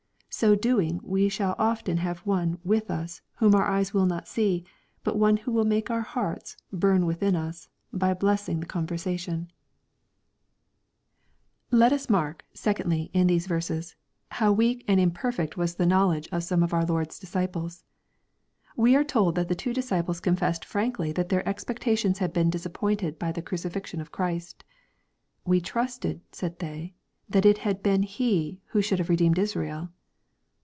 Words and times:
Sd 0.33 0.61
doing 0.61 0.99
we 1.03 1.29
shall 1.29 1.55
often 1.59 1.97
have 1.97 2.19
One 2.19 2.57
with 2.63 2.89
us 2.89 3.21
whom 3.35 3.53
our 3.53 3.65
eyes 3.65 3.93
will 3.93 4.07
not 4.07 4.29
see, 4.29 4.63
but 5.03 5.17
One 5.19 5.37
who 5.37 5.51
will 5.51 5.65
make 5.65 5.91
our 5.91 6.01
hearts 6.01 6.55
'^ 6.73 6.79
burn 6.79 7.05
within 7.05 7.35
us' 7.35 7.67
by 7.93 8.13
blessing 8.15 8.59
the 8.61 8.65
conversation. 8.65 9.51
500 11.69 11.75
EXPOSITORY 11.75 11.79
THOUGHTS. 11.79 11.79
Let 11.79 11.93
us 11.93 12.09
mark, 12.09 12.45
secondly, 12.53 13.11
in 13.13 13.27
these 13.27 13.45
verses, 13.45 13.95
hoio 14.31 14.55
weak 14.55 14.85
and 14.87 14.99
imperfect 14.99 15.57
was 15.57 15.75
the 15.75 15.85
knowledge 15.85 16.29
of 16.31 16.43
some 16.45 16.63
of 16.63 16.73
our 16.73 16.85
Lord's 16.85 17.19
disciples. 17.19 17.83
We 18.75 18.95
are 18.95 19.03
told 19.03 19.35
that 19.35 19.49
the 19.49 19.53
two 19.53 19.73
disciples 19.73 20.21
confessed 20.21 20.65
frankly 20.65 21.11
that 21.11 21.29
their 21.29 21.47
expectations 21.47 22.17
had 22.17 22.33
been 22.33 22.49
disappointed 22.49 23.19
by 23.19 23.31
the 23.33 23.43
cruci 23.43 23.69
fixion 23.73 23.99
of 24.01 24.13
Christ." 24.13 24.63
We 25.45 25.61
trusted/' 25.61 26.21
said 26.31 26.57
they, 26.59 26.93
*^ 27.29 27.31
that 27.31 27.45
it 27.45 27.59
had 27.59 27.83
been 27.83 28.01
He 28.03 28.61
who 28.67 28.81
should 28.81 28.97
have 28.97 29.09
redeemed 29.09 29.37
Israel." 29.37 29.89